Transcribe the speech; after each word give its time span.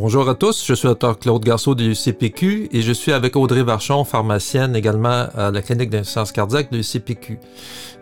Bonjour 0.00 0.28
à 0.28 0.36
tous, 0.36 0.64
je 0.64 0.74
suis 0.74 0.86
le 0.86 0.92
docteur 0.92 1.18
Claude 1.18 1.42
Garceau 1.42 1.74
du 1.74 1.92
CPQ 1.92 2.68
et 2.70 2.82
je 2.82 2.92
suis 2.92 3.12
avec 3.12 3.34
Audrey 3.34 3.64
Varchon, 3.64 4.04
pharmacienne 4.04 4.76
également 4.76 5.26
à 5.36 5.50
la 5.50 5.60
clinique 5.60 5.90
d'insuffisance 5.90 6.30
cardiaque 6.30 6.70
du 6.70 6.84
CPQ. 6.84 7.40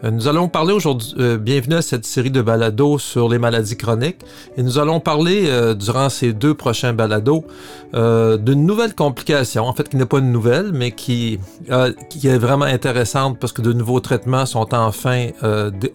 Euh, 0.05 0.11
nous 0.11 0.29
allons 0.29 0.47
parler 0.47 0.75
aujourd'hui, 0.75 1.15
euh, 1.19 1.39
bienvenue 1.39 1.77
à 1.77 1.81
cette 1.81 2.05
série 2.05 2.31
de 2.31 2.43
balados 2.43 2.99
sur 2.99 3.31
les 3.31 3.39
maladies 3.39 3.79
chroniques 3.79 4.19
et 4.59 4.63
nous 4.63 4.79
allons 4.79 5.01
parler 5.01 5.47
euh, 5.47 5.73
durant 5.73 6.11
ces 6.11 6.35
deux 6.35 6.53
prochains 6.53 6.93
balados 6.93 7.47
d'une 7.95 8.67
nouvelle 8.67 8.95
complication, 8.95 9.65
en 9.65 9.73
fait 9.73 9.89
qui 9.89 9.97
n'est 9.97 10.05
pas 10.05 10.19
une 10.19 10.33
nouvelle 10.33 10.73
mais 10.75 10.91
qui, 10.91 11.39
qui 12.11 12.29
est 12.29 12.37
vraiment 12.37 12.67
intéressante 12.67 13.39
parce 13.41 13.55
que 13.55 13.63
de 13.63 13.73
nouveaux 13.73 14.01
traitements 14.01 14.45
sont 14.45 14.75
enfin 14.75 15.29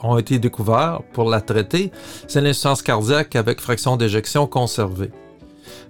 ont 0.01 0.17
été 0.17 0.39
découverts 0.39 1.01
pour 1.13 1.29
la 1.29 1.41
traiter. 1.41 1.91
C'est 2.27 2.41
l'insuffisance 2.41 2.81
cardiaque 2.81 3.35
avec 3.35 3.61
fraction 3.61 3.97
d'éjection 3.97 4.47
conservée. 4.47 5.11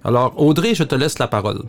Alors, 0.04 0.40
Audrey, 0.40 0.74
je 0.74 0.84
te 0.84 0.94
laisse 0.94 1.18
la 1.18 1.28
parole. 1.28 1.62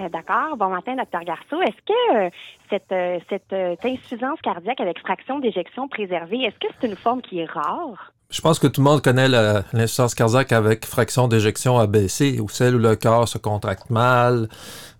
Euh, 0.00 0.08
d'accord. 0.08 0.56
Bon 0.56 0.68
matin, 0.68 0.94
docteur 0.96 1.22
Garceau. 1.24 1.60
Est-ce 1.62 1.82
que 1.86 2.16
euh, 2.16 2.30
cette, 2.70 2.92
euh, 2.92 3.18
cette 3.28 3.52
insuffisance 3.84 4.40
cardiaque 4.42 4.80
avec 4.80 4.98
fraction 5.00 5.38
d'éjection 5.40 5.88
préservée, 5.88 6.42
est-ce 6.42 6.58
que 6.58 6.72
c'est 6.80 6.86
une 6.86 6.96
forme 6.96 7.20
qui 7.20 7.40
est 7.40 7.50
rare? 7.50 8.12
Je 8.30 8.42
pense 8.42 8.58
que 8.58 8.66
tout 8.66 8.82
le 8.82 8.84
monde 8.84 9.00
connaît 9.00 9.26
l'insuffisance 9.28 10.14
cardiaque 10.14 10.52
avec 10.52 10.84
fraction 10.84 11.28
d'éjection 11.28 11.78
abaissée, 11.78 12.40
ou 12.40 12.48
celle 12.50 12.74
où 12.74 12.78
le 12.78 12.94
cœur 12.94 13.26
se 13.26 13.38
contracte 13.38 13.88
mal. 13.88 14.50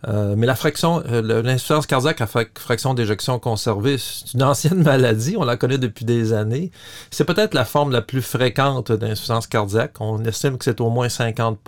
mais 0.06 0.46
la 0.46 0.55
fraction, 0.55 1.02
l'insuffisance 1.06 1.86
cardiaque 1.86 2.22
avec 2.22 2.59
fraction 2.59 2.95
d'éjection 2.95 3.38
conservée, 3.38 3.98
c'est 3.98 4.33
une 4.33 4.42
ancienne 4.42 4.83
maladie, 4.83 5.36
on 5.36 5.45
la 5.45 5.59
connaît 5.59 5.77
depuis 5.77 6.06
des 6.06 6.33
années. 6.33 6.70
C'est 7.10 7.27
peut-être 7.27 7.52
la 7.52 7.66
forme 7.66 7.92
la 7.92 8.00
plus 8.00 8.22
fréquente 8.22 8.92
d'insuffisance 8.92 9.47
cardiaque. 9.47 10.00
On 10.00 10.25
estime 10.25 10.56
que 10.56 10.64
c'est 10.64 10.81
au 10.81 10.88
moins 10.88 11.10
50 11.10 11.58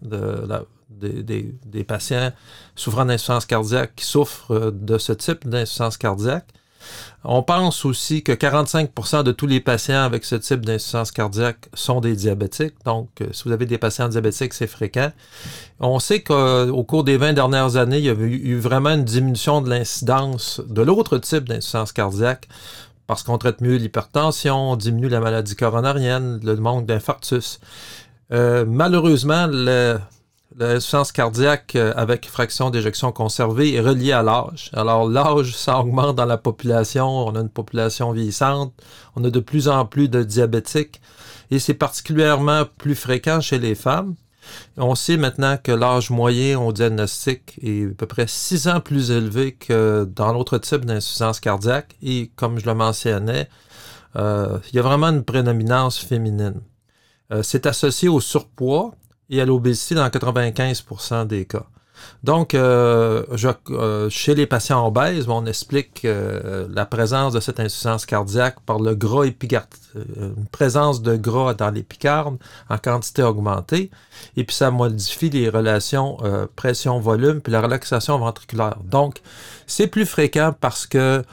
de 0.00 0.46
la 0.48 0.62
des, 1.10 1.84
patients 1.84 2.32
souffrant 2.74 3.04
d'insuffisance 3.04 3.46
cardiaque 3.46 3.92
qui 3.96 4.04
souffrent 4.04 4.52
euh, 4.52 4.70
de 4.70 4.98
ce 4.98 5.12
type 5.12 5.48
d'insuffisance 5.48 5.96
cardiaque. 5.96 6.46
On 7.24 7.42
pense 7.42 7.84
aussi 7.84 8.22
que 8.22 8.32
45% 8.32 9.22
de 9.22 9.32
tous 9.32 9.46
les 9.46 9.60
patients 9.60 10.02
avec 10.02 10.24
ce 10.24 10.34
type 10.34 10.64
d'insuffisance 10.64 11.12
cardiaque 11.12 11.68
sont 11.74 12.00
des 12.00 12.16
diabétiques. 12.16 12.74
Donc, 12.84 13.08
euh, 13.20 13.26
si 13.32 13.44
vous 13.44 13.52
avez 13.52 13.66
des 13.66 13.78
patients 13.78 14.08
diabétiques, 14.08 14.54
c'est 14.54 14.66
fréquent. 14.66 15.12
On 15.80 15.98
sait 15.98 16.22
qu'au 16.22 16.84
cours 16.84 17.04
des 17.04 17.16
20 17.16 17.34
dernières 17.34 17.76
années, 17.76 17.98
il 17.98 18.04
y 18.04 18.10
a 18.10 18.14
eu 18.14 18.58
vraiment 18.58 18.90
une 18.90 19.04
diminution 19.04 19.60
de 19.60 19.70
l'incidence 19.70 20.60
de 20.68 20.82
l'autre 20.82 21.18
type 21.18 21.48
d'insuffisance 21.48 21.92
cardiaque 21.92 22.48
parce 23.06 23.22
qu'on 23.22 23.36
traite 23.38 23.60
mieux 23.60 23.76
l'hypertension, 23.76 24.72
on 24.72 24.76
diminue 24.76 25.08
la 25.08 25.20
maladie 25.20 25.56
coronarienne, 25.56 26.40
le 26.42 26.56
manque 26.56 26.86
d'infarctus. 26.86 27.60
Euh, 28.32 28.64
malheureusement, 28.66 29.46
le, 29.48 29.98
L'insuffisance 30.58 31.12
cardiaque 31.12 31.76
euh, 31.76 31.92
avec 31.96 32.26
fraction 32.26 32.70
d'éjection 32.70 33.12
conservée 33.12 33.74
est 33.74 33.80
reliée 33.80 34.12
à 34.12 34.22
l'âge. 34.22 34.70
Alors, 34.72 35.08
l'âge, 35.08 35.56
ça 35.56 35.78
augmente 35.78 36.16
dans 36.16 36.24
la 36.24 36.38
population. 36.38 37.06
On 37.06 37.34
a 37.34 37.40
une 37.40 37.48
population 37.48 38.12
vieillissante. 38.12 38.72
On 39.16 39.24
a 39.24 39.30
de 39.30 39.40
plus 39.40 39.68
en 39.68 39.86
plus 39.86 40.08
de 40.08 40.22
diabétiques. 40.22 41.00
Et 41.50 41.58
c'est 41.58 41.74
particulièrement 41.74 42.64
plus 42.78 42.94
fréquent 42.94 43.40
chez 43.40 43.58
les 43.58 43.74
femmes. 43.74 44.14
On 44.76 44.94
sait 44.94 45.16
maintenant 45.16 45.56
que 45.62 45.72
l'âge 45.72 46.10
moyen 46.10 46.58
au 46.58 46.72
diagnostic 46.72 47.58
est 47.62 47.90
à 47.90 47.94
peu 47.94 48.06
près 48.06 48.26
6 48.26 48.68
ans 48.68 48.80
plus 48.80 49.10
élevé 49.10 49.52
que 49.52 50.04
dans 50.04 50.32
l'autre 50.32 50.58
type 50.58 50.84
d'insuffisance 50.84 51.40
cardiaque. 51.40 51.96
Et 52.02 52.30
comme 52.36 52.58
je 52.58 52.66
le 52.66 52.74
mentionnais, 52.74 53.48
euh, 54.16 54.58
il 54.70 54.76
y 54.76 54.78
a 54.78 54.82
vraiment 54.82 55.08
une 55.08 55.24
prédominance 55.24 55.98
féminine. 55.98 56.60
Euh, 57.32 57.42
c'est 57.42 57.66
associé 57.66 58.08
au 58.08 58.20
surpoids, 58.20 58.94
et 59.32 59.40
à 59.40 59.46
l'obésité 59.46 59.96
dans 59.96 60.06
95% 60.06 61.26
des 61.26 61.46
cas. 61.46 61.64
Donc, 62.22 62.54
euh, 62.54 63.24
euh, 63.70 64.10
chez 64.10 64.34
les 64.34 64.46
patients 64.46 64.86
obèses, 64.86 65.28
on 65.28 65.46
explique 65.46 66.04
euh, 66.04 66.66
la 66.70 66.86
présence 66.86 67.32
de 67.32 67.40
cette 67.40 67.60
insuffisance 67.60 68.06
cardiaque 68.06 68.60
par 68.60 68.78
le 68.78 68.94
gras 68.94 69.24
épicarde, 69.24 69.68
une 69.94 70.46
présence 70.50 71.02
de 71.02 71.16
gras 71.16 71.54
dans 71.54 71.70
l'épicarde 71.70 72.38
en 72.68 72.78
quantité 72.78 73.22
augmentée, 73.22 73.90
et 74.36 74.44
puis 74.44 74.54
ça 74.54 74.70
modifie 74.70 75.30
les 75.30 75.48
relations 75.48 76.18
pression-volume 76.56 77.40
puis 77.40 77.52
la 77.52 77.60
relaxation 77.60 78.18
ventriculaire. 78.18 78.78
Donc, 78.84 79.20
c'est 79.66 79.86
plus 79.86 80.06
fréquent 80.06 80.54
parce 80.60 80.86
que 80.86 81.24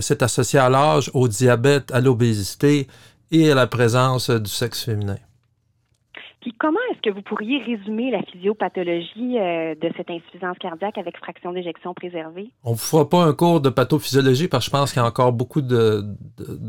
c'est 0.00 0.22
associé 0.22 0.58
à 0.58 0.68
l'âge, 0.68 1.10
au 1.14 1.28
diabète, 1.28 1.90
à 1.92 2.00
l'obésité 2.00 2.88
et 3.30 3.50
à 3.50 3.54
la 3.54 3.66
présence 3.66 4.30
du 4.30 4.50
sexe 4.50 4.82
féminin. 4.82 5.16
Comment 6.58 6.78
est-ce 6.92 7.02
que 7.02 7.14
vous 7.14 7.22
pourriez 7.22 7.58
résumer 7.62 8.10
la 8.10 8.22
physiopathologie 8.22 9.38
euh, 9.38 9.74
de 9.74 9.90
cette 9.96 10.08
insuffisance 10.10 10.56
cardiaque 10.58 10.96
avec 10.96 11.16
fraction 11.16 11.52
d'éjection 11.52 11.94
préservée? 11.94 12.50
On 12.64 12.72
ne 12.72 12.76
fera 12.76 13.08
pas 13.08 13.24
un 13.24 13.32
cours 13.32 13.60
de 13.60 13.68
pathophysiologie 13.68 14.48
parce 14.48 14.64
que 14.64 14.70
je 14.70 14.76
pense 14.76 14.92
qu'il 14.92 15.02
y 15.02 15.04
a 15.04 15.08
encore 15.08 15.32
beaucoup 15.32 15.60
de, 15.60 16.04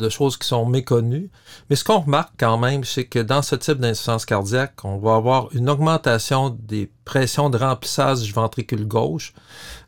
choses 0.09 0.37
qui 0.37 0.47
sont 0.47 0.65
méconnues. 0.65 1.29
Mais 1.69 1.75
ce 1.75 1.83
qu'on 1.83 1.99
remarque 1.99 2.33
quand 2.37 2.57
même, 2.57 2.83
c'est 2.83 3.05
que 3.05 3.19
dans 3.19 3.41
ce 3.41 3.55
type 3.55 3.77
d'insuffisance 3.77 4.25
cardiaque, 4.25 4.83
on 4.83 4.97
va 4.97 5.15
avoir 5.15 5.49
une 5.55 5.69
augmentation 5.69 6.49
des 6.49 6.89
pressions 7.05 7.49
de 7.49 7.57
remplissage 7.57 8.21
du 8.21 8.31
ventricule 8.31 8.87
gauche 8.87 9.33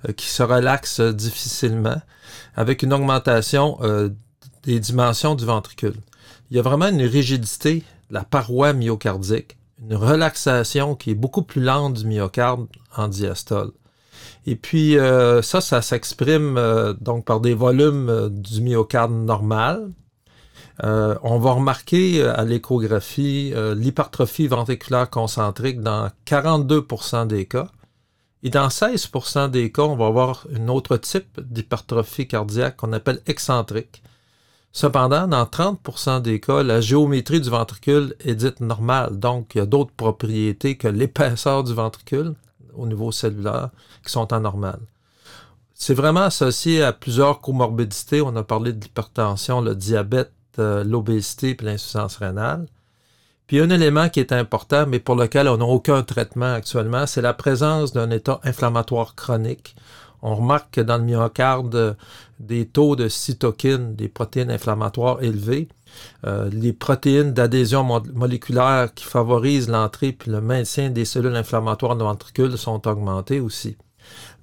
euh, 0.08 0.14
qui 0.14 0.28
se 0.28 0.44
relaxe 0.44 1.02
difficilement 1.02 2.02
avec 2.56 2.84
une 2.84 2.94
augmentation 2.94 3.78
euh, 3.82 4.10
des 4.64 4.80
dimensions 4.80 5.36
du 5.36 5.46
ventricule. 5.46 5.96
Il 6.50 6.58
y 6.58 6.60
a 6.60 6.64
vraiment 6.64 6.88
une 6.88 7.02
rigidité 7.02 7.84
de 8.10 8.14
la 8.14 8.24
paroi 8.24 8.74
myocardique 8.74 9.58
une 9.82 9.96
relaxation 9.96 10.96
qui 10.96 11.12
est 11.12 11.16
beaucoup 11.16 11.42
plus 11.42 11.62
lente 11.62 11.94
du 11.96 12.06
myocarde 12.06 12.68
en 12.96 13.08
diastole. 13.08 13.72
Et 14.46 14.56
puis 14.56 14.98
euh, 14.98 15.42
ça, 15.42 15.62
ça 15.62 15.82
s'exprime 15.82 16.58
euh, 16.58 16.94
donc 17.00 17.26
par 17.26 17.40
des 17.40 17.54
volumes 17.54 18.10
euh, 18.10 18.30
du 18.30 18.62
myocarde 18.62 19.12
normal. 19.12 19.92
on 20.84 21.38
va 21.40 21.52
remarquer 21.52 22.24
à 22.24 22.44
l'échographie 22.44 23.54
l'hypertrophie 23.76 24.48
ventriculaire 24.48 25.10
concentrique 25.10 25.80
dans 25.80 26.10
42% 26.26 27.28
des 27.28 27.46
cas. 27.46 27.68
Et 28.44 28.50
dans 28.50 28.70
16% 28.70 29.52
des 29.52 29.72
cas, 29.72 29.84
on 29.84 29.96
va 29.96 30.08
avoir 30.08 30.48
un 30.56 30.68
autre 30.70 30.98
type 30.98 31.40
d'hypertrophie 31.40 32.28
cardiaque 32.28 32.78
qu'on 32.78 32.94
appelle 32.94 33.22
excentrique. 33.28 34.02
Cependant, 34.74 35.28
dans 35.28 35.44
30% 35.44 36.22
des 36.22 36.40
cas, 36.40 36.64
la 36.64 36.80
géométrie 36.80 37.42
du 37.42 37.50
ventricule 37.50 38.16
est 38.24 38.36
dite 38.36 38.62
normale. 38.62 39.20
Donc, 39.20 39.52
il 39.54 39.58
y 39.58 39.62
a 39.62 39.66
d'autres 39.66 39.92
propriétés 39.92 40.78
que 40.78 40.88
l'épaisseur 40.88 41.64
du 41.64 41.74
ventricule 41.74 42.36
au 42.76 42.88
niveau 42.88 43.12
cellulaire 43.12 43.70
qui 44.06 44.12
sont 44.12 44.32
anormales. 44.32 44.80
C'est 45.74 45.94
vraiment 45.94 46.22
associé 46.22 46.84
à 46.84 46.94
plusieurs 46.94 47.42
comorbidités. 47.42 48.22
On 48.22 48.36
a 48.36 48.44
parlé 48.44 48.72
de 48.72 48.82
l'hypertension, 48.82 49.62
le 49.62 49.76
diabète, 49.76 50.32
euh, 50.60 50.84
l'obésité 50.84 51.50
et 51.50 51.64
l'insuffisance 51.64 52.18
rénale. 52.18 52.68
Puis 53.48 53.60
un 53.60 53.70
élément 53.70 54.08
qui 54.08 54.22
est 54.22 54.32
important, 54.32 54.86
mais 54.88 55.00
pour 55.00 55.16
lequel 55.16 55.50
on 55.50 55.58
n'a 55.58 55.66
aucun 55.66 56.04
traitement 56.04 56.54
actuellement, 56.54 57.06
c'est 57.08 57.22
la 57.22 57.34
présence 57.34 57.92
d'un 57.92 58.10
état 58.10 58.40
inflammatoire 58.44 59.16
chronique 59.16 59.76
on 60.22 60.36
remarque 60.36 60.76
que 60.76 60.82
dans 60.82 60.98
le 60.98 61.04
myocarde, 61.04 61.76
euh, 61.76 61.94
des 62.40 62.66
taux 62.66 62.96
de 62.96 63.08
cytokines, 63.08 63.96
des 63.96 64.08
protéines 64.08 64.52
inflammatoires 64.52 65.22
élevés, 65.24 65.68
euh, 66.26 66.50
les 66.52 66.74
protéines 66.74 67.34
d'adhésion 67.34 67.84
moléculaire 68.14 68.94
qui 68.94 69.04
favorisent 69.04 69.70
l'entrée 69.70 70.18
et 70.26 70.30
le 70.30 70.42
maintien 70.42 70.90
des 70.90 71.06
cellules 71.06 71.36
inflammatoires 71.36 71.96
dans 71.96 72.06
le 72.06 72.12
ventricule 72.12 72.58
sont 72.58 72.88
augmentées 72.88 73.40
aussi. 73.40 73.78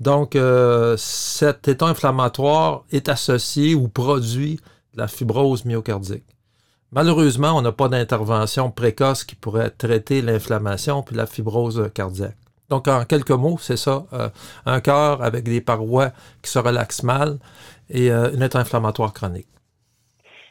Donc, 0.01 0.37
euh, 0.37 0.97
cet 0.97 1.69
état 1.69 1.87
inflammatoire 1.87 2.85
est 2.93 3.09
associé 3.09 3.75
ou 3.75 3.89
produit 3.89 4.61
la 4.95 5.09
fibrose 5.09 5.65
myocardique. 5.65 6.25
Malheureusement, 6.91 7.53
on 7.57 7.63
n'a 7.63 7.73
pas 7.73 7.89
d'intervention 7.89 8.71
précoce 8.71 9.25
qui 9.25 9.35
pourrait 9.35 9.71
traiter 9.71 10.23
l'inflammation 10.23 11.03
puis 11.03 11.17
la 11.17 11.27
fibrose 11.27 11.91
cardiaque. 11.93 12.37
Donc, 12.69 12.87
en 12.87 13.05
quelques 13.05 13.31
mots, 13.31 13.57
c'est 13.59 13.77
ça. 13.79 14.05
Euh, 14.13 14.29
un 14.67 14.81
cœur 14.81 15.23
avec 15.23 15.45
des 15.45 15.61
parois 15.61 16.11
qui 16.43 16.51
se 16.51 16.59
relaxent 16.59 17.03
mal 17.03 17.39
et 17.89 18.11
euh, 18.11 18.33
une 18.33 18.43
état 18.43 18.59
inflammatoire 18.59 19.13
chronique. 19.13 19.47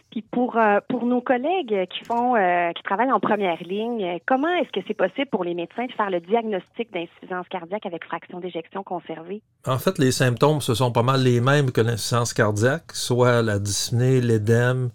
Puis 0.10 0.24
pour, 0.32 0.58
euh, 0.58 0.80
pour 0.90 1.06
nos 1.06 1.22
collègues 1.22 1.86
qui 1.90 2.06
font 2.06 2.34
qui 2.76 2.84
travaillent 2.84 3.12
en 3.12 3.20
première 3.20 3.62
ligne, 3.62 4.20
comment 4.26 4.48
est-ce 4.48 4.72
que 4.72 4.80
c'est 4.88 4.96
possible 4.96 5.28
pour 5.30 5.44
les 5.44 5.54
médecins 5.54 5.86
de 5.86 5.92
faire 5.92 6.10
le 6.10 6.22
diagnostic 6.22 6.92
d'insuffisance 6.94 7.46
cardiaque 7.50 7.86
avec 7.86 8.06
fraction 8.06 8.40
d'éjection 8.40 8.84
conservée? 8.84 9.42
En 9.68 9.78
fait, 9.78 10.00
les 10.00 10.12
symptômes, 10.12 10.62
ce 10.62 10.74
sont 10.74 10.92
pas 10.92 11.04
mal 11.04 11.22
les 11.22 11.42
mêmes 11.42 11.72
que 11.72 11.82
l'insuffisance 11.82 12.34
cardiaque, 12.34 12.94
soit 12.94 13.42
la 13.44 13.60
dyspnée, 13.60 14.22
l'édème, 14.22 14.90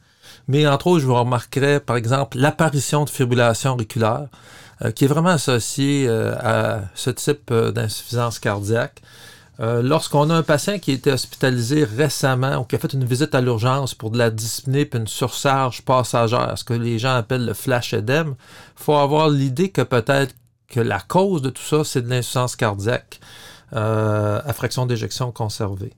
mais 0.49 0.67
entre 0.67 0.89
autres, 0.89 1.01
je 1.01 1.07
vous 1.07 1.15
remarquerai, 1.15 1.81
par 1.81 1.97
exemple, 1.97 2.39
l'apparition 2.39 3.05
de 3.05 3.11
fibrillation 3.11 3.73
auriculaire. 3.73 4.29
Euh, 4.85 4.91
qui 4.91 5.05
est 5.05 5.09
vraiment 5.09 5.31
associé 5.31 6.07
euh, 6.09 6.35
à 6.41 6.81
ce 6.95 7.11
type 7.11 7.51
euh, 7.51 7.71
d'insuffisance 7.71 8.39
cardiaque. 8.39 9.03
Lorsqu'on 9.59 10.29
a 10.31 10.35
un 10.35 10.43
patient 10.43 10.81
qui 10.81 10.91
a 10.91 10.95
été 10.95 11.13
hospitalisé 11.13 11.85
récemment 11.85 12.57
ou 12.57 12.65
qui 12.65 12.75
a 12.75 12.81
fait 12.81 12.95
une 12.95 13.05
visite 13.05 13.33
à 13.33 13.41
l'urgence 13.41 13.95
pour 13.95 14.11
de 14.11 14.19
la 14.19 14.29
dyspnée 14.29 14.81
et 14.81 14.97
une 14.97 15.07
surcharge 15.07 15.83
passagère, 15.83 16.59
ce 16.59 16.65
que 16.65 16.75
les 16.75 16.99
gens 16.99 17.15
appellent 17.15 17.47
le 17.47 17.55
flash 17.55 17.95
édème, 17.95 18.35
il 18.77 18.83
faut 18.83 18.97
avoir 18.97 19.29
l'idée 19.29 19.69
que 19.69 19.83
peut-être 19.83 20.35
que 20.67 20.81
la 20.81 20.99
cause 20.99 21.43
de 21.43 21.51
tout 21.51 21.63
ça, 21.63 21.85
c'est 21.85 22.03
de 22.03 22.11
l'insuffisance 22.11 22.57
cardiaque 22.57 23.21
à 23.71 24.53
fraction 24.53 24.85
d'éjection 24.85 25.31
conservée. 25.31 25.93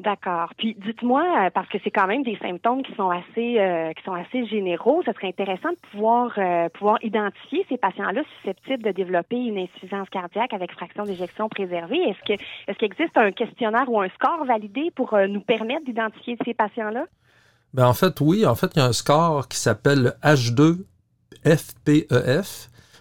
D'accord. 0.00 0.54
Puis 0.56 0.74
dites-moi, 0.82 1.22
euh, 1.22 1.50
parce 1.52 1.68
que 1.68 1.76
c'est 1.84 1.90
quand 1.90 2.06
même 2.06 2.22
des 2.22 2.38
symptômes 2.38 2.82
qui 2.82 2.94
sont 2.94 3.10
assez 3.10 3.58
euh, 3.58 3.92
généraux, 4.48 5.02
ce 5.04 5.12
serait 5.12 5.28
intéressant 5.28 5.68
de 5.68 5.78
pouvoir 5.92 6.32
euh, 6.38 6.70
pouvoir 6.70 6.96
identifier 7.02 7.66
ces 7.68 7.76
patients-là 7.76 8.22
susceptibles 8.38 8.82
de 8.82 8.92
développer 8.92 9.36
une 9.36 9.58
insuffisance 9.58 10.08
cardiaque 10.08 10.54
avec 10.54 10.72
fraction 10.72 11.04
d'éjection 11.04 11.50
préservée. 11.50 11.98
Est-ce 11.98 12.22
qu'il 12.78 12.86
existe 12.86 13.14
un 13.16 13.30
questionnaire 13.30 13.90
ou 13.90 14.00
un 14.00 14.08
score 14.08 14.46
validé 14.46 14.90
pour 14.96 15.14
nous 15.28 15.42
permettre 15.42 15.84
d'identifier 15.84 16.38
ces 16.46 16.54
patients-là? 16.54 17.04
Ben 17.74 17.86
en 17.86 17.92
fait, 17.92 18.18
oui. 18.22 18.46
En 18.46 18.54
fait, 18.54 18.72
il 18.76 18.78
y 18.78 18.82
a 18.82 18.86
un 18.86 18.94
score 18.94 19.48
qui 19.48 19.58
s'appelle 19.58 20.02
le 20.02 20.12
H2FPEF 20.22 22.08
e 22.10 22.42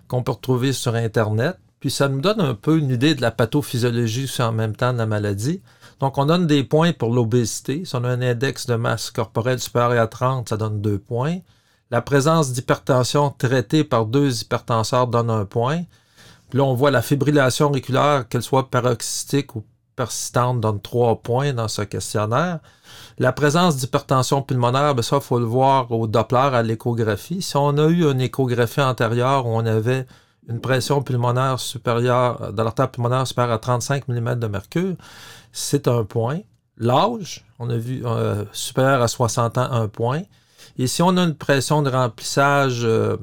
qu'on 0.09 0.21
peut 0.21 0.33
retrouver 0.33 0.73
sur 0.73 0.95
Internet. 0.95 1.55
Puis 1.79 1.91
ça 1.91 2.09
nous 2.09 2.19
donne 2.19 2.41
un 2.41 2.55
peu 2.55 2.77
une 2.77 2.89
idée 2.89 3.15
de 3.15 3.21
la 3.21 3.31
pathophysiologie 3.31 4.29
en 4.41 4.51
même 4.51 4.75
temps 4.75 4.91
de 4.91 4.97
la 4.97 5.05
maladie. 5.05 5.61
Donc, 5.99 6.17
on 6.17 6.25
donne 6.25 6.47
des 6.47 6.63
points 6.63 6.93
pour 6.93 7.13
l'obésité. 7.13 7.83
Si 7.85 7.95
on 7.95 8.03
a 8.03 8.09
un 8.09 8.21
index 8.21 8.65
de 8.67 8.75
masse 8.75 9.11
corporelle 9.11 9.59
supérieur 9.59 10.01
à 10.01 10.07
30, 10.07 10.49
ça 10.49 10.57
donne 10.57 10.81
deux 10.81 10.99
points. 10.99 11.39
La 11.91 12.01
présence 12.01 12.53
d'hypertension 12.53 13.31
traitée 13.31 13.83
par 13.83 14.05
deux 14.05 14.41
hypertenseurs 14.41 15.07
donne 15.07 15.29
un 15.29 15.45
point. 15.45 15.83
Puis 16.49 16.59
là, 16.59 16.63
on 16.63 16.73
voit 16.73 16.91
la 16.91 17.01
fibrillation 17.01 17.67
auriculaire, 17.67 18.27
qu'elle 18.27 18.43
soit 18.43 18.69
paroxystique 18.69 19.55
ou 19.55 19.63
persistante, 19.95 20.61
donne 20.61 20.79
trois 20.79 21.21
points 21.21 21.51
dans 21.51 21.67
ce 21.67 21.81
questionnaire. 21.81 22.59
La 23.17 23.33
présence 23.33 23.75
d'hypertension 23.75 24.41
pulmonaire, 24.41 24.95
ben 24.95 25.01
ça, 25.01 25.17
il 25.17 25.21
faut 25.21 25.39
le 25.39 25.45
voir 25.45 25.91
au 25.91 26.07
Doppler, 26.07 26.49
à 26.53 26.63
l'échographie. 26.63 27.41
Si 27.41 27.57
on 27.57 27.77
a 27.77 27.87
eu 27.87 28.09
une 28.09 28.21
échographie 28.21 28.81
antérieure 28.81 29.45
où 29.45 29.49
on 29.49 29.65
avait 29.65 30.07
une 30.49 30.59
pression 30.59 31.01
pulmonaire 31.01 31.59
supérieure, 31.59 32.51
dans 32.51 32.63
l'artère 32.63 32.89
pulmonaire 32.89 33.25
supérieure 33.27 33.53
à 33.53 33.59
35 33.59 34.07
mm 34.07 34.35
de 34.35 34.47
mercure, 34.47 34.95
c'est 35.51 35.87
un 35.87 36.03
point. 36.03 36.39
L'âge, 36.77 37.45
on 37.59 37.69
a 37.69 37.77
vu 37.77 38.01
euh, 38.05 38.43
supérieur 38.51 39.01
à 39.01 39.07
60 39.07 39.57
ans, 39.57 39.71
un 39.71 39.87
point. 39.87 40.21
Et 40.77 40.87
si 40.87 41.01
on 41.01 41.15
a 41.17 41.23
une 41.23 41.35
pression 41.35 41.81
de 41.81 41.89
remplissage 41.89 42.81
euh, 42.83 43.17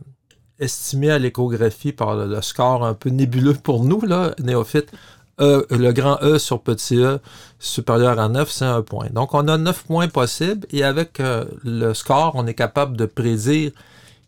estimée 0.59 1.11
à 1.11 1.19
l'échographie 1.19 1.93
par 1.93 2.15
le, 2.15 2.41
score 2.43 2.85
un 2.85 2.95
peu 2.95 3.11
nébuleux 3.11 3.55
pour 3.55 3.83
nous, 3.83 4.01
là, 4.03 4.35
néophyte, 4.39 4.93
e, 5.41 5.67
le 5.71 5.93
grand 5.93 6.19
E 6.23 6.39
sur 6.39 6.63
petit 6.63 6.97
e 6.97 7.19
supérieur 7.59 8.19
à 8.21 8.29
9, 8.29 8.51
c'est 8.51 8.65
un 8.65 8.83
point. 8.83 9.09
Donc, 9.11 9.35
on 9.35 9.49
a 9.49 9.59
9 9.59 9.85
points 9.85 10.09
possibles 10.09 10.67
et 10.71 10.85
avec 10.85 11.19
euh, 11.21 11.45
le 11.65 11.93
score, 11.93 12.33
on 12.35 12.47
est 12.47 12.55
capable 12.55 12.97
de 12.97 13.07
prédire 13.07 13.73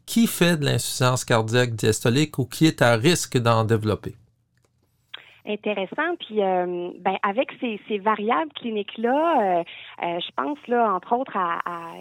qui 0.08 0.26
fait 0.26 0.56
de 0.56 0.64
l'insuffisance 0.64 1.22
cardiaque 1.22 1.74
diastolique 1.74 2.38
ou 2.38 2.46
qui 2.46 2.66
est 2.66 2.80
à 2.80 2.96
risque 2.96 3.36
d'en 3.36 3.64
développer? 3.64 4.14
Intéressant. 5.46 6.16
Puis, 6.20 6.42
euh, 6.42 6.90
ben, 7.00 7.16
avec 7.22 7.48
ces, 7.60 7.98
variables 7.98 8.52
cliniques-là, 8.54 9.60
euh, 9.60 9.62
euh, 10.02 10.18
je 10.20 10.30
pense 10.36 10.58
là, 10.66 10.92
entre 10.94 11.14
autres, 11.14 11.36
à, 11.36 11.58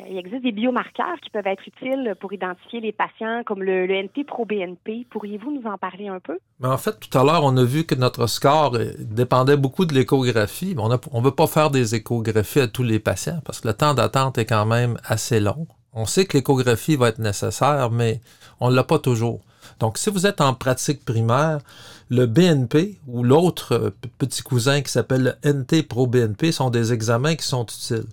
il 0.09 0.17
existe 0.17 0.43
des 0.43 0.51
biomarqueurs 0.51 1.17
qui 1.21 1.29
peuvent 1.29 1.47
être 1.47 1.65
utiles 1.65 2.15
pour 2.19 2.33
identifier 2.33 2.81
les 2.81 2.91
patients, 2.91 3.43
comme 3.45 3.63
le, 3.63 3.87
NT-proBNP. 3.87 5.07
Pourriez-vous 5.09 5.51
nous 5.51 5.69
en 5.69 5.77
parler 5.77 6.07
un 6.07 6.19
peu? 6.19 6.39
Mais 6.59 6.67
en 6.67 6.77
fait, 6.77 6.99
tout 6.99 7.17
à 7.17 7.23
l'heure, 7.23 7.43
on 7.43 7.55
a 7.57 7.63
vu 7.63 7.85
que 7.85 7.95
notre 7.95 8.27
score 8.27 8.77
dépendait 8.99 9.57
beaucoup 9.57 9.85
de 9.85 9.93
l'échographie. 9.93 10.75
On 10.77 10.89
ne 10.89 11.23
veut 11.23 11.31
pas 11.35 11.47
faire 11.47 11.71
des 11.71 11.95
échographies 11.95 12.61
à 12.61 12.67
tous 12.67 12.83
les 12.83 12.99
patients 12.99 13.39
parce 13.45 13.61
que 13.61 13.67
le 13.67 13.73
temps 13.73 13.93
d'attente 13.93 14.37
est 14.37 14.45
quand 14.45 14.65
même 14.65 14.97
assez 15.05 15.39
long. 15.39 15.67
On 15.99 16.05
sait 16.05 16.25
que 16.25 16.37
l'échographie 16.37 16.95
va 16.95 17.09
être 17.09 17.17
nécessaire, 17.17 17.89
mais 17.89 18.21
on 18.59 18.69
ne 18.69 18.75
l'a 18.75 18.83
pas 18.83 18.99
toujours. 18.99 19.41
Donc, 19.79 19.97
si 19.97 20.11
vous 20.11 20.27
êtes 20.27 20.41
en 20.41 20.53
pratique 20.53 21.03
primaire, 21.03 21.59
le 22.09 22.27
BNP 22.27 22.99
ou 23.07 23.23
l'autre 23.23 23.73
euh, 23.73 23.89
petit 24.19 24.43
cousin 24.43 24.81
qui 24.81 24.91
s'appelle 24.91 25.35
le 25.43 25.51
NT-proBNP 25.51 26.51
sont 26.51 26.69
des 26.69 26.93
examens 26.93 27.35
qui 27.35 27.47
sont 27.47 27.65
utiles. 27.65 28.05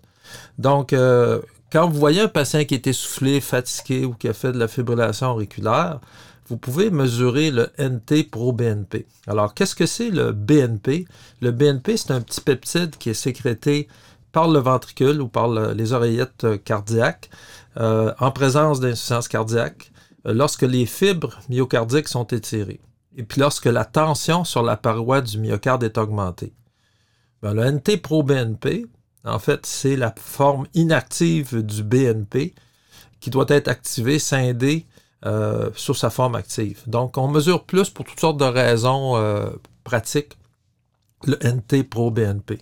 Donc, 0.59 0.95
euh, 0.95 1.43
quand 1.71 1.87
vous 1.87 1.99
voyez 1.99 2.23
un 2.23 2.29
patient 2.29 2.65
qui 2.65 2.75
est 2.75 2.87
essoufflé, 2.87 3.43
fatigué 3.43 4.07
ou 4.07 4.15
qui 4.15 4.29
a 4.29 4.33
fait 4.33 4.53
de 4.53 4.59
la 4.59 4.67
fibrillation 4.67 5.33
auriculaire, 5.33 6.01
vous 6.49 6.57
pouvez 6.57 6.91
mesurer 6.91 7.51
le 7.51 7.71
NT-proBNP. 7.79 9.05
Alors, 9.27 9.53
qu'est-ce 9.53 9.75
que 9.75 9.87
c'est 9.87 10.11
le 10.11 10.33
BNP? 10.33 11.07
Le 11.43 11.51
BNP, 11.51 11.99
c'est 11.99 12.13
un 12.13 12.23
petit 12.23 12.41
peptide 12.41 12.97
qui 12.97 13.11
est 13.11 13.15
sécrété 13.15 13.89
par 14.35 14.49
le 14.49 14.59
ventricule 14.59 15.23
ou 15.23 15.29
par 15.29 15.49
les 15.49 15.93
oreillettes 15.95 16.45
euh, 16.45 16.59
cardiaques 16.59 17.31
en 17.77 18.31
présence 18.31 18.79
d'insuffisance 18.79 19.27
cardiaque 19.27 19.91
lorsque 20.25 20.63
les 20.63 20.87
fibres 20.87 21.41
myocardiques 21.49 22.07
sont 22.07 22.25
étirées 22.29 22.81
et 23.17 23.23
puis 23.23 23.41
lorsque 23.41 23.67
la 23.67 23.85
tension 23.85 24.45
sur 24.45 24.63
la 24.63 24.77
paroi 24.77 25.21
du 25.21 25.39
myocarde 25.39 25.83
est 25.85 25.99
augmentée. 25.99 26.53
Ben, 27.43 27.55
le 27.55 27.65
NT-proBNP, 27.65 28.87
en 29.25 29.39
fait, 29.39 29.67
c'est 29.67 29.97
la 29.97 30.15
forme 30.19 30.67
inactive 30.75 31.63
du 31.63 31.83
BNP 31.83 32.55
qui 33.21 33.31
doit 33.31 33.47
être 33.49 33.69
activée, 33.69 34.19
scindée 34.19 34.87
euh, 35.25 35.71
sur 35.75 35.97
sa 35.97 36.11
forme 36.11 36.35
active. 36.35 36.83
Donc, 36.87 37.17
on 37.17 37.29
mesure 37.29 37.65
plus 37.65 37.89
pour 37.91 38.05
toutes 38.05 38.21
sortes 38.21 38.39
de 38.39 38.45
raisons 38.45 39.17
euh, 39.17 39.49
pratiques 39.83 40.37
le 41.27 41.37
NT-proBNP. 41.43 42.59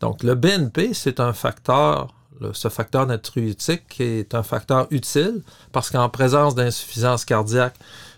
Donc, 0.00 0.22
le 0.22 0.34
BNP, 0.34 0.94
c'est 0.94 1.20
un 1.20 1.32
facteur, 1.32 2.14
ce 2.52 2.68
facteur 2.68 3.06
natriurétique 3.06 4.00
est 4.00 4.34
un 4.34 4.42
facteur 4.42 4.86
utile 4.90 5.42
parce 5.72 5.90
qu'en 5.90 6.08
présence 6.08 6.54
d'insuffisance 6.54 7.24
cardiaque, 7.24 7.76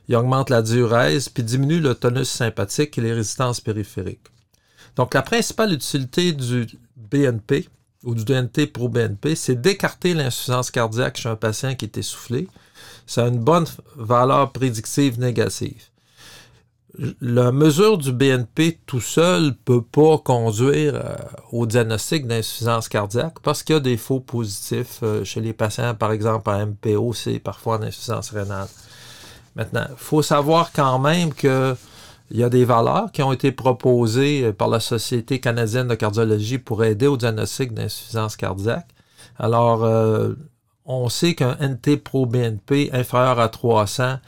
il 0.09 0.17
augmente 0.17 0.51
la 0.51 0.63
diurèse, 0.63 1.29
puis 1.29 1.43
diminue 1.43 1.81
le 1.81 1.95
tonus 1.95 2.29
sympathique 2.29 2.99
et 2.99 3.01
les 3.01 3.13
résistances 3.13 3.61
périphériques. 3.61 4.29
Donc, 4.97 5.15
la 5.15 5.23
principale 5.23 5.73
utilité 5.73 6.33
du 6.33 6.67
BNP 6.97 7.69
ou 8.05 8.15
du 8.15 8.25
DNT 8.25 8.67
pro 8.67 8.89
BNP, 8.89 9.35
c'est 9.35 9.61
d'écarter 9.61 10.15
l'insuffisance 10.15 10.71
cardiaque 10.71 11.17
chez 11.17 11.29
un 11.29 11.37
patient 11.37 11.75
qui 11.75 11.85
est 11.85 11.99
essoufflé. 11.99 12.49
Ça 13.07 13.25
a 13.25 13.29
une 13.29 13.39
bonne 13.39 13.67
valeur 13.97 14.53
prédictive 14.53 15.19
négative. 15.19 15.92
La 17.23 17.53
mesure 17.53 17.97
du 17.97 18.13
BNP 18.13 18.81
tout 18.85 19.01
seul 19.01 19.55
peut 19.65 19.81
pas 19.81 20.19
conduire 20.19 20.95
euh, 20.95 21.17
au 21.51 21.65
diagnostic 21.65 22.27
d'insuffisance 22.27 22.91
cardiaque 22.91 23.41
parce 23.43 23.63
qu'il 23.63 23.75
y 23.75 23.79
a 23.79 23.81
des 23.81 23.97
faux 23.97 24.21
positifs 24.21 25.01
euh, 25.03 25.25
chez 25.25 25.41
les 25.41 25.55
patients, 25.55 25.95
par 25.95 26.13
exemple 26.13 26.51
en 26.51 26.67
MPO, 26.67 27.15
c'est 27.15 27.39
parfois 27.39 27.79
en 27.79 27.83
insuffisance 27.83 28.31
rénale. 28.31 28.69
Maintenant, 29.57 29.87
il 29.89 29.97
faut 29.97 30.21
savoir 30.21 30.71
quand 30.73 30.99
même 30.99 31.33
qu'il 31.33 31.77
y 32.33 32.43
a 32.43 32.51
des 32.51 32.67
valeurs 32.67 33.11
qui 33.11 33.23
ont 33.23 33.33
été 33.33 33.53
proposées 33.53 34.53
par 34.53 34.69
la 34.69 34.81
Société 34.81 35.41
canadienne 35.41 35.89
de 35.89 35.95
cardiologie 35.95 36.59
pour 36.59 36.85
aider 36.85 37.07
au 37.07 37.17
diagnostic 37.17 37.73
d'insuffisance 37.73 38.37
cardiaque. 38.37 38.89
Alors, 39.39 39.85
euh, 39.85 40.35
on 40.85 41.09
sait 41.09 41.35
qu'un 41.35 41.57
NT-proBNP 41.61 42.91
inférieur 42.93 43.39
à 43.39 43.49
300 43.49 44.19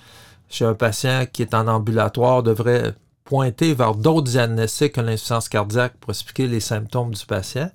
chez 0.49 0.65
un 0.65 0.75
patient 0.75 1.27
qui 1.33 1.43
est 1.43 1.55
en 1.55 1.67
ambulatoire 1.69 2.43
devrait 2.43 2.95
pointer 3.25 3.75
vers 3.75 3.95
d'autres 3.95 4.31
diagnostics 4.31 4.93
que 4.93 5.01
l'insuffisance 5.01 5.49
cardiaque 5.49 5.95
pour 6.01 6.11
expliquer 6.11 6.47
les 6.47 6.61
symptômes 6.61 7.15
du 7.15 7.25
patient. 7.25 7.71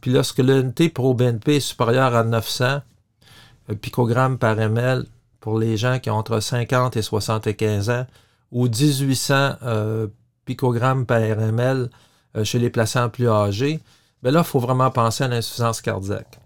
Puis 0.00 0.10
lorsque 0.10 0.38
le 0.38 0.62
NT-proBNP 0.62 1.56
est 1.56 1.60
supérieur 1.60 2.14
à 2.14 2.24
900 2.24 2.80
euh, 3.70 3.74
picogrammes 3.74 4.38
par 4.38 4.58
ml, 4.58 5.06
pour 5.40 5.58
les 5.58 5.76
gens 5.76 5.98
qui 6.00 6.10
ont 6.10 6.16
entre 6.16 6.40
50 6.40 6.96
et 6.96 7.02
75 7.02 7.90
ans 7.90 8.06
ou 8.50 8.68
1800 8.68 9.52
euh, 9.62 10.06
picogrammes 10.44 11.06
par 11.06 11.20
ml 11.20 11.90
euh, 12.36 12.44
chez 12.44 12.58
les 12.58 12.70
patients 12.70 13.08
plus 13.08 13.28
âgés, 13.28 13.80
bien 14.22 14.32
là, 14.32 14.40
il 14.40 14.44
faut 14.44 14.58
vraiment 14.58 14.90
penser 14.90 15.24
à 15.24 15.28
l'insuffisance 15.28 15.80
cardiaque. 15.80 16.38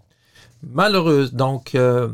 Malheureusement, 0.63 1.35
donc, 1.35 1.73
euh, 1.75 2.09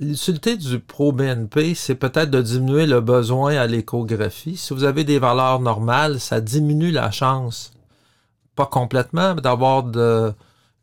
l'utilité 0.00 0.56
du 0.56 0.80
pro-BNP, 0.80 1.74
c'est 1.74 1.94
peut-être 1.94 2.30
de 2.30 2.42
diminuer 2.42 2.86
le 2.86 3.00
besoin 3.00 3.56
à 3.56 3.66
l'échographie. 3.66 4.56
Si 4.56 4.74
vous 4.74 4.84
avez 4.84 5.04
des 5.04 5.18
valeurs 5.18 5.60
normales, 5.60 6.20
ça 6.20 6.40
diminue 6.40 6.90
la 6.90 7.10
chance, 7.10 7.72
pas 8.56 8.66
complètement, 8.66 9.34
mais 9.34 9.40
d'avoir 9.40 9.84
de 9.84 10.32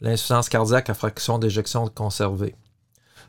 l'insuffisance 0.02 0.50
cardiaque 0.50 0.90
à 0.90 0.94
fraction 0.94 1.38
d'éjection 1.38 1.88
conservée. 1.88 2.56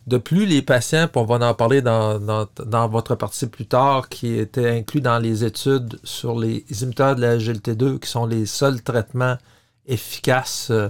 De 0.06 0.16
plus, 0.16 0.46
les 0.46 0.62
patients, 0.62 1.08
on 1.14 1.24
va 1.24 1.48
en 1.48 1.54
parler 1.54 1.82
dans, 1.82 2.48
votre 2.88 3.14
partie 3.16 3.46
plus 3.46 3.66
tard, 3.66 4.08
qui 4.08 4.38
étaient 4.38 4.70
inclus 4.70 5.00
dans 5.00 5.18
les 5.18 5.44
études 5.44 5.98
sur 6.04 6.38
les 6.38 6.64
inhibiteurs 6.70 7.16
de 7.16 7.20
la 7.20 7.36
GLT2, 7.36 7.98
qui 7.98 8.08
sont 8.08 8.26
les 8.26 8.46
seuls 8.46 8.82
traitements 8.82 9.36
efficaces 9.86 10.68
euh, 10.70 10.88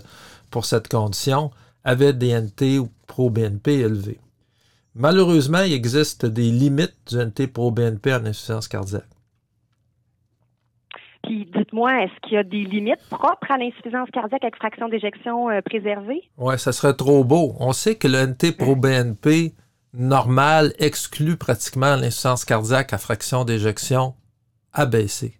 pour 0.50 0.64
cette 0.64 0.88
condition, 0.88 1.50
avaient 1.84 2.12
des 2.12 2.38
NT 2.38 2.78
ou 2.78 2.90
pro-BNP 3.06 3.80
élevés. 3.80 4.20
Malheureusement, 4.94 5.62
il 5.62 5.72
existe 5.72 6.26
des 6.26 6.50
limites 6.50 6.96
du 7.08 7.16
NT 7.16 7.46
pro-BNP 7.48 8.12
en 8.14 8.26
insuffisance 8.26 8.68
cardiaque. 8.68 9.04
Puis 11.22 11.46
dites-moi, 11.54 12.04
est-ce 12.04 12.20
qu'il 12.22 12.32
y 12.32 12.38
a 12.38 12.42
des 12.42 12.64
limites 12.64 13.06
propres 13.10 13.50
à 13.50 13.58
l'insuffisance 13.58 14.10
cardiaque 14.10 14.42
avec 14.42 14.56
fraction 14.56 14.88
d'éjection 14.88 15.50
euh, 15.50 15.60
préservée? 15.60 16.22
Oui, 16.38 16.58
ça 16.58 16.72
serait 16.72 16.94
trop 16.94 17.24
beau. 17.24 17.54
On 17.60 17.72
sait 17.72 17.96
que 17.96 18.08
le 18.08 18.26
NT 18.26 18.52
pro 18.52 18.74
BNP 18.74 19.52
normale 19.92 20.72
exclut 20.78 21.36
pratiquement 21.36 21.96
l'insuffisance 21.96 22.44
cardiaque 22.44 22.92
à 22.92 22.98
fraction 22.98 23.44
d'éjection 23.44 24.14
abaissée. 24.72 25.34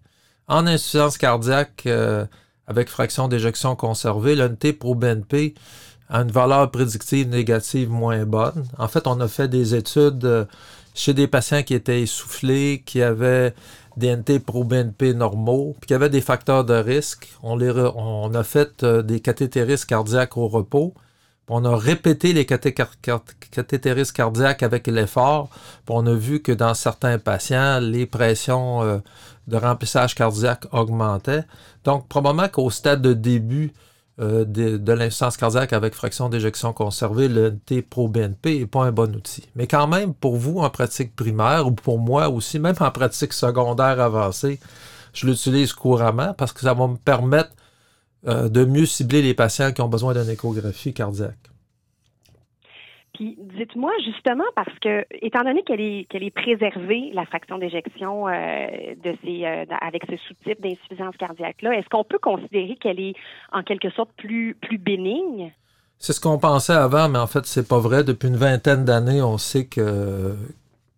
En 0.48 0.66
insuffisance 0.66 1.16
cardiaque 1.16 1.84
euh, 1.86 2.26
avec 2.66 2.88
fraction 2.88 3.26
d'éjection 3.26 3.74
conservée, 3.74 4.36
l'unité 4.36 4.72
pro 4.72 4.94
BNP 6.10 6.16
a 6.16 6.22
une 6.22 6.30
valeur 6.30 6.70
prédictive 6.70 7.28
négative 7.28 7.90
moins 7.90 8.24
bonne. 8.24 8.64
En 8.78 8.88
fait, 8.88 9.06
on 9.06 9.20
a 9.20 9.28
fait 9.28 9.48
des 9.48 9.74
études 9.74 10.24
euh, 10.24 10.44
chez 10.94 11.14
des 11.14 11.26
patients 11.26 11.62
qui 11.62 11.74
étaient 11.74 12.02
essoufflés, 12.02 12.82
qui 12.84 13.02
avaient 13.02 13.54
des 13.96 14.14
NT 14.16 14.40
pro-BNP 14.40 15.14
normaux, 15.14 15.76
puis 15.80 15.88
qui 15.88 15.94
avaient 15.94 16.10
des 16.10 16.20
facteurs 16.20 16.64
de 16.64 16.74
risque. 16.74 17.28
On, 17.42 17.56
les 17.56 17.70
a 17.70 18.44
fait 18.44 18.82
euh, 18.82 19.02
des 19.02 19.20
cathétérismes 19.20 19.86
cardiaques 19.86 20.36
au 20.36 20.48
repos. 20.48 20.94
On 21.52 21.64
a 21.64 21.76
répété 21.76 22.32
les 22.32 22.46
cathétérismes 22.46 24.12
cardiaques 24.14 24.62
avec 24.62 24.86
l'effort. 24.86 25.48
On 25.88 26.06
a 26.06 26.14
vu 26.14 26.40
que 26.40 26.52
dans 26.52 26.74
certains 26.74 27.18
patients, 27.18 27.80
les 27.80 28.06
pressions 28.06 28.82
euh, 28.82 28.98
de 29.48 29.56
remplissage 29.56 30.14
cardiaque 30.14 30.66
augmentaient. 30.72 31.42
Donc, 31.84 32.06
probablement 32.06 32.48
qu'au 32.48 32.70
stade 32.70 33.02
de 33.02 33.14
début 33.14 33.72
euh, 34.20 34.44
de, 34.44 34.76
de 34.76 34.92
l'insuffisance 34.92 35.36
cardiaque 35.36 35.72
avec 35.72 35.94
fraction 35.94 36.28
d'éjection 36.28 36.72
conservée, 36.72 37.28
le 37.28 37.56
T-Pro-BNP 37.56 38.60
n'est 38.60 38.66
pas 38.66 38.84
un 38.84 38.92
bon 38.92 39.14
outil. 39.16 39.48
Mais 39.54 39.66
quand 39.66 39.86
même, 39.86 40.12
pour 40.12 40.36
vous, 40.36 40.58
en 40.58 40.68
pratique 40.68 41.16
primaire, 41.16 41.66
ou 41.66 41.72
pour 41.72 41.98
moi 41.98 42.28
aussi, 42.28 42.58
même 42.58 42.74
en 42.80 42.90
pratique 42.90 43.32
secondaire 43.32 43.98
avancée, 44.00 44.60
je 45.14 45.26
l'utilise 45.26 45.72
couramment 45.72 46.34
parce 46.34 46.52
que 46.52 46.60
ça 46.60 46.74
va 46.74 46.86
me 46.86 46.96
permettre 46.96 47.50
euh, 48.28 48.48
de 48.48 48.64
mieux 48.64 48.86
cibler 48.86 49.22
les 49.22 49.34
patients 49.34 49.72
qui 49.72 49.80
ont 49.80 49.88
besoin 49.88 50.12
d'une 50.12 50.28
échographie 50.28 50.92
cardiaque. 50.92 51.49
Dites-moi 53.20 53.92
justement 54.02 54.44
parce 54.56 54.72
que, 54.80 55.04
étant 55.20 55.42
donné 55.42 55.62
qu'elle 55.62 55.80
est 55.82 56.06
qu'elle 56.08 56.24
est 56.24 56.30
préservée, 56.30 57.10
la 57.12 57.26
fraction 57.26 57.58
d'éjection 57.58 58.26
euh, 58.28 58.32
de 59.04 59.14
ces 59.22 59.44
euh, 59.44 59.66
avec 59.82 60.04
ce 60.08 60.16
sous-type 60.16 60.62
d'insuffisance 60.62 61.14
cardiaque-là, 61.18 61.76
est-ce 61.76 61.88
qu'on 61.90 62.02
peut 62.02 62.18
considérer 62.18 62.76
qu'elle 62.80 62.98
est 62.98 63.12
en 63.52 63.62
quelque 63.62 63.90
sorte 63.90 64.10
plus 64.16 64.56
plus 64.62 64.78
bénigne? 64.78 65.52
C'est 65.98 66.14
ce 66.14 66.20
qu'on 66.20 66.38
pensait 66.38 66.72
avant, 66.72 67.10
mais 67.10 67.18
en 67.18 67.26
fait, 67.26 67.44
c'est 67.44 67.68
pas 67.68 67.78
vrai. 67.78 68.04
Depuis 68.04 68.28
une 68.28 68.36
vingtaine 68.36 68.86
d'années, 68.86 69.20
on 69.20 69.36
sait 69.36 69.66
que 69.66 70.34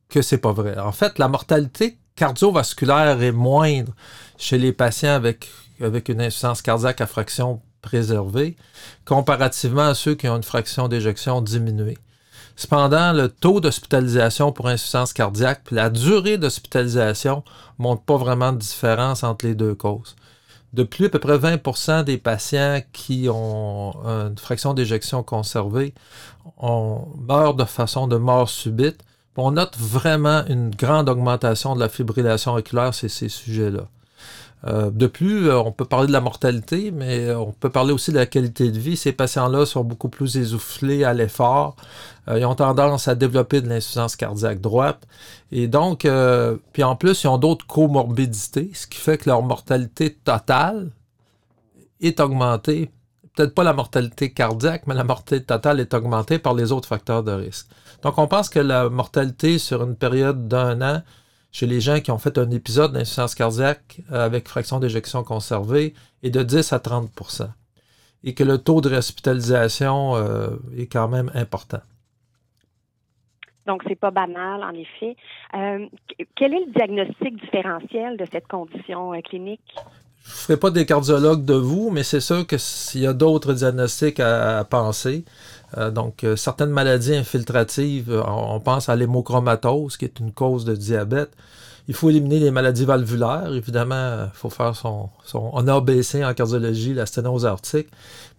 que 0.09 0.23
c'est 0.23 0.41
pas 0.41 0.53
vrai. 0.53 0.79
En 0.79 0.93
fait, 0.93 1.19
la 1.19 1.27
mortalité 1.27 1.97
cardiovasculaire 2.15 3.21
est 3.21 3.33
moindre 3.33 3.95
chez 4.39 4.59
les 4.59 4.73
patients 4.73 5.15
avec 5.15 5.49
avec 5.81 6.09
une 6.09 6.21
insuffisance 6.21 6.63
cardiaque 6.63 7.01
à 7.01 7.09
fraction 7.09 7.61
préservée, 7.81 8.57
comparativement 9.05 9.89
à 9.89 9.95
ceux 9.95 10.15
qui 10.15 10.29
ont 10.29 10.37
une 10.37 10.45
fraction 10.45 10.87
d'éjection 10.87 11.41
diminuée. 11.41 11.99
Cependant, 12.57 13.13
le 13.13 13.29
taux 13.29 13.61
d'hospitalisation 13.61 14.53
pour 14.53 14.69
insuffisance 14.69 15.13
cardiaque 15.13 15.63
puis 15.65 15.77
la 15.77 15.91
durée 15.91 16.39
d'hospitalisation 16.39 17.43
ne 17.79 17.83
montrent 17.83 18.03
pas 18.03 18.17
vraiment 18.17 18.53
de 18.53 18.59
différence 18.59 19.25
entre 19.25 19.47
les 19.47 19.55
deux 19.55 19.75
causes. 19.75 20.17
De 20.73 20.85
plus, 20.85 21.07
à 21.07 21.09
peu 21.11 21.19
près 21.19 21.37
20% 21.37 22.05
des 22.05 22.17
patients 22.17 22.81
qui 22.93 23.29
ont 23.29 23.93
une 24.05 24.39
fraction 24.39 24.73
d'éjection 24.73 25.23
conservée 25.23 25.93
on 26.59 27.07
meurent 27.29 27.55
de 27.55 27.65
façon 27.65 28.07
de 28.07 28.17
mort 28.17 28.49
subite. 28.49 29.03
On 29.37 29.53
note 29.53 29.77
vraiment 29.79 30.45
une 30.47 30.71
grande 30.71 31.09
augmentation 31.09 31.75
de 31.75 31.81
la 31.81 31.89
fibrillation 31.89 32.55
oculaire 32.55 32.93
chez 32.93 33.09
ces 33.09 33.29
sujets-là. 33.29 33.89
Euh, 34.67 34.91
de 34.91 35.07
plus, 35.07 35.49
euh, 35.49 35.59
on 35.59 35.73
peut 35.73 35.85
parler 35.85 36.07
de 36.07 36.13
la 36.13 36.21
mortalité, 36.21 36.93
mais 36.93 37.27
euh, 37.27 37.39
on 37.39 37.53
peut 37.53 37.71
parler 37.71 37.93
aussi 37.93 38.13
de 38.13 38.17
la 38.17 38.27
qualité 38.27 38.71
de 38.71 38.79
vie. 38.79 38.97
Ces 38.97 39.13
patients-là 39.13 39.67
sont 39.67 39.83
beaucoup 39.83 40.09
plus 40.09 40.37
essoufflés 40.37 41.05
à 41.05 41.13
l'effort. 41.13 41.77
ils 42.29 42.45
ont 42.45 42.55
tendance 42.55 43.09
à 43.09 43.17
développer 43.17 43.61
de 43.61 43.69
l'insuffisance 43.69 44.15
cardiaque 44.15 44.61
droite. 44.61 45.07
Et 45.51 45.67
donc, 45.67 46.07
puis 46.73 46.85
en 46.85 46.97
plus, 46.97 47.25
ils 47.25 47.29
ont 47.29 47.39
d'autres 47.39 47.67
comorbidités, 47.67 48.71
ce 48.75 48.87
qui 48.87 48.99
fait 48.99 49.19
que 49.19 49.29
leur 49.29 49.43
mortalité 49.43 50.15
totale 50.15 50.91
est 52.01 52.21
augmentée. 52.21 52.91
Peut-être 53.35 53.55
pas 53.55 53.65
la 53.65 53.73
mortalité 53.73 54.33
cardiaque, 54.33 54.85
mais 54.87 54.95
la 54.95 55.05
mortalité 55.05 55.47
totale 55.47 55.81
est 55.81 55.95
augmentée 55.95 56.39
par 56.39 56.55
les 56.55 56.71
autres 56.71 56.87
facteurs 56.87 57.25
de 57.25 57.33
risque. 57.33 57.67
Donc, 58.03 58.19
on 58.19 58.29
pense 58.29 58.49
que 58.49 58.61
la 58.61 58.89
mortalité 58.89 59.59
sur 59.59 59.83
une 59.83 59.97
période 59.97 60.47
d'un 60.47 60.81
an 60.83 61.03
chez 61.53 61.67
les 61.67 61.81
gens 61.81 62.01
qui 62.01 62.11
ont 62.11 62.19
fait 62.19 62.39
un 62.39 62.51
épisode 62.51 62.93
d'insuffisance 62.93 63.35
cardiaque 63.35 64.01
euh, 64.11 64.25
avec 64.25 64.49
fraction 64.49 64.81
d'éjection 64.81 65.23
conservée 65.23 65.95
est 66.23 66.31
de 66.31 66.43
10 66.43 66.73
à 66.73 66.79
30% 66.79 67.49
et 68.25 68.35
que 68.35 68.43
le 68.43 68.59
taux 68.59 68.81
de 68.81 68.89
réhospitalisation 68.89 70.17
euh, 70.17 70.57
est 70.77 70.87
quand 70.87 71.09
même 71.09 71.31
important. 71.35 71.81
Donc, 73.67 73.83
c'est 73.87 73.99
pas 73.99 74.11
banal, 74.11 74.65
en 74.65 74.73
effet. 74.73 75.17
Euh, 75.55 75.87
quel 76.35 76.55
est 76.55 76.67
le 76.67 76.73
diagnostic 76.73 77.41
différentiel 77.41 78.17
de 78.17 78.27
cette 78.33 78.49
condition 78.49 79.13
clinique? 79.23 79.77
Je 80.25 80.31
ne 80.31 80.35
ferai 80.35 80.57
pas 80.57 80.71
des 80.71 80.87
cardiologues 80.87 81.45
de 81.45 81.55
vous, 81.55 81.91
mais 81.91 82.03
c'est 82.03 82.21
sûr 82.21 82.47
que 82.47 82.57
s'il 82.57 83.03
y 83.03 83.07
a 83.07 83.13
d'autres 83.13 83.55
diagnostics 83.55 84.21
à, 84.21 84.65
penser, 84.65 85.25
donc 85.93 86.27
certaines 86.37 86.71
maladies 86.71 87.15
infiltratives, 87.15 88.23
on, 88.27 88.61
pense 88.61 88.89
à 88.89 88.97
l'hémochromatose, 88.97 89.97
qui 89.97 90.05
est 90.05 90.21
une 90.21 90.33
cause 90.33 90.65
de 90.65 90.75
diabète. 90.75 91.31
Il 91.89 91.95
faut 91.95 92.11
éliminer 92.11 92.39
les 92.39 92.51
maladies 92.51 92.85
valvulaires. 92.85 93.53
Évidemment, 93.53 94.27
il 94.27 94.37
faut 94.37 94.51
faire 94.51 94.77
son, 94.77 95.09
son 95.25 95.51
on 95.53 95.67
a 95.67 95.75
ABC 95.75 96.25
en 96.25 96.33
cardiologie, 96.35 96.95
la 96.95 97.07
sténose 97.07 97.47
aortique. 97.47 97.89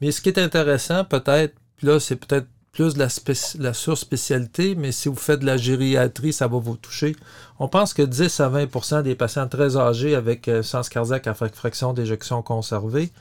Mais 0.01 0.11
ce 0.11 0.21
qui 0.21 0.29
est 0.29 0.39
intéressant, 0.39 1.03
peut-être, 1.03 1.55
là, 1.81 1.99
c'est 1.99 2.15
peut-être 2.15 2.47
plus 2.73 2.95
de 2.95 3.63
la, 3.63 3.73
surspécialité, 3.73 4.73
mais 4.73 4.91
si 4.91 5.07
vous 5.07 5.15
faites 5.15 5.41
de 5.41 5.45
la 5.45 5.57
gériatrie, 5.57 6.33
ça 6.33 6.47
va 6.47 6.57
vous 6.57 6.75
toucher. 6.75 7.15
On 7.59 7.67
pense 7.67 7.93
que 7.93 8.01
10 8.01 8.39
à 8.39 8.49
20% 8.49 9.03
des 9.03 9.13
patients 9.13 9.47
très 9.47 9.77
âgés 9.77 10.15
avec 10.15 10.47
euh, 10.47 10.63
sens 10.63 10.89
cardiaque 10.89 11.27
à 11.27 11.35
fraction 11.35 11.93
d'éjection 11.93 12.41
conservée 12.41 13.11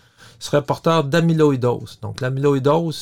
seraient 0.42 0.62
porteurs 0.62 1.04
d'amyloïdose. 1.04 1.98
Donc, 2.02 2.20
l'amyloïdose, 2.20 2.96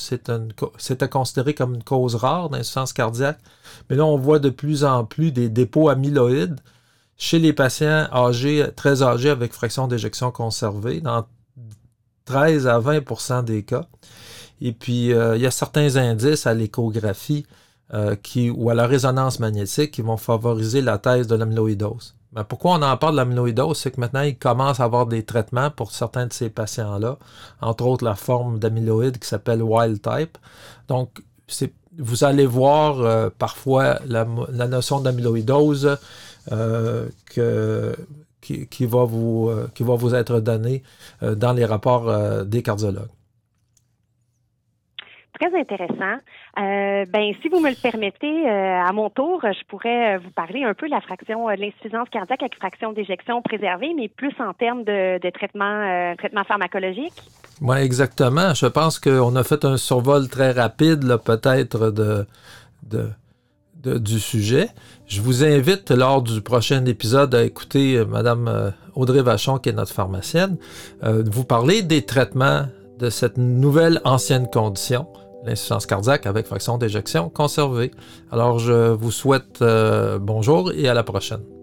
c'est 0.79 1.03
à 1.03 1.09
considérer 1.09 1.55
comme 1.55 1.75
une 1.75 1.83
cause 1.83 2.15
rare 2.15 2.51
d'insuffisance 2.51 2.93
cardiaque. 2.93 3.39
Mais 3.89 3.97
là, 3.97 4.05
on 4.05 4.19
voit 4.19 4.39
de 4.39 4.51
plus 4.51 4.85
en 4.85 5.05
plus 5.05 5.33
des 5.33 5.49
dépôts 5.49 5.89
amyloïdes 5.89 6.61
chez 7.17 7.39
les 7.39 7.53
patients 7.53 8.09
âgés, 8.13 8.67
très 8.77 9.03
âgés 9.03 9.31
avec 9.31 9.53
fraction 9.53 9.89
d'éjection 9.89 10.31
conservée, 10.31 11.01
dans 11.01 11.27
13 12.27 12.67
à 12.67 12.79
20% 12.79 13.45
des 13.45 13.63
cas. 13.63 13.87
Et 14.61 14.73
puis, 14.73 15.13
euh, 15.13 15.37
il 15.37 15.43
y 15.43 15.47
a 15.47 15.51
certains 15.51 15.97
indices 15.97 16.47
à 16.47 16.53
l'échographie 16.53 17.47
euh, 17.95 18.17
ou 18.55 18.69
à 18.69 18.75
la 18.75 18.87
résonance 18.87 19.41
magnétique 19.41 19.93
qui 19.93 20.03
vont 20.03 20.19
favoriser 20.19 20.83
la 20.83 20.99
thèse 20.99 21.27
de 21.27 21.37
l'amyloïdose. 21.37 22.15
Mais 22.33 22.45
pourquoi 22.45 22.73
on 22.73 22.83
en 22.83 22.97
parle 22.97 23.15
de 23.15 23.17
l'amyloïdose? 23.19 23.77
C'est 23.79 23.91
que 23.91 24.01
maintenant, 24.01 24.23
il 24.23 24.39
commence 24.39 24.79
à 24.81 24.85
avoir 24.85 25.07
des 25.07 25.25
traitements 25.25 25.71
pour 25.71 25.91
certains 25.91 26.27
de 26.27 26.33
ces 26.33 26.49
patients-là, 26.49 27.19
entre 27.61 27.85
autres 27.87 28.05
la 28.05 28.15
forme 28.15 28.59
d'amyloïde 28.59 29.19
qui 29.19 29.29
s'appelle 29.29 29.63
wild 29.63 30.01
type. 30.01 30.39
Donc, 30.89 31.23
vous 31.99 32.23
allez 32.25 32.47
voir 32.47 33.01
euh, 33.01 33.31
parfois 33.37 33.99
la, 34.07 34.27
la 34.53 34.69
notion 34.69 35.01
d'amyloïdose 35.01 35.99
euh, 36.53 37.09
que, 37.27 37.95
qui, 38.41 38.87
va 38.87 39.05
vous, 39.05 39.49
euh, 39.51 39.69
qui 39.75 39.83
va 39.83 39.95
vous 39.95 40.15
être 40.15 40.41
donné 40.41 40.83
euh, 41.23 41.35
dans 41.35 41.53
les 41.53 41.65
rapports 41.65 42.45
des 42.45 42.63
cardiologues. 42.63 43.09
Très 45.39 45.59
intéressant. 45.59 46.19
ben, 46.57 47.33
si 47.41 47.49
vous 47.49 47.61
me 47.61 47.71
le 47.71 47.81
permettez, 47.81 48.49
à 48.49 48.93
mon 48.93 49.11
tour, 49.11 49.41
je 49.43 49.65
pourrais 49.69 50.19
vous 50.19 50.31
parler 50.31 50.65
un 50.65 50.75
peu 50.75 50.87
de 50.87 50.91
la 50.91 51.01
fraction 51.01 51.47
de 51.47 51.55
l'insuffisance 51.55 52.09
cardiaque 52.11 52.43
avec 52.43 52.57
fraction 52.57 52.93
d'éjection 52.93 53.41
préservée, 53.41 53.93
mais 53.97 54.09
plus 54.09 54.35
en 54.39 54.53
termes 54.55 54.85
de, 54.85 55.31
traitement, 55.31 56.15
traitement 56.17 56.45
pharmacologique. 56.45 57.15
Oui, 57.61 57.77
exactement. 57.79 58.55
Je 58.55 58.67
pense 58.67 58.99
qu'on 58.99 59.37
a 59.37 59.45
fait 59.45 59.65
un 59.65 59.77
survol 59.77 60.29
très 60.29 60.53
rapide, 60.53 61.17
peut-être, 61.25 61.91
de, 61.91 62.27
de, 63.83 63.99
du 63.99 64.19
sujet. 64.19 64.69
Je 65.07 65.21
vous 65.21 65.45
invite 65.45 65.91
lors 65.91 66.23
du 66.23 66.41
prochain 66.41 66.85
épisode 66.87 67.35
à 67.35 67.45
écouter 67.45 67.97
euh, 67.97 68.07
euh, 68.15 68.71
Audrey 68.95 69.23
Vachon, 69.23 69.59
qui 69.59 69.69
est 69.69 69.73
notre 69.73 69.93
pharmacienne, 69.93 70.57
euh, 71.03 71.23
vous 71.31 71.45
parler 71.45 71.83
des 71.83 72.03
traitements 72.03 72.67
de 72.99 73.11
cette 73.11 73.39
nouvelle 73.39 74.01
ancienne 74.05 74.49
condition, 74.49 75.07
l'insuffisance 75.45 75.87
cardiaque 75.87 76.27
avec 76.27 76.47
fraction 76.47 76.79
d'éjection 76.79 77.29
conservée. 77.29 77.91
Alors, 78.31 78.59
je 78.59 78.93
vous 78.93 79.11
souhaite 79.11 79.63
bonjour 80.21 80.73
et 80.73 80.89
à 80.89 80.95
la 80.95 81.03
prochaine. 81.03 81.60